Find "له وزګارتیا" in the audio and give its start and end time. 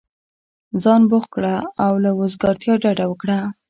2.03-2.73